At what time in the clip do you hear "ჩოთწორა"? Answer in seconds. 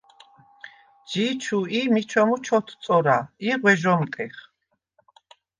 2.45-3.17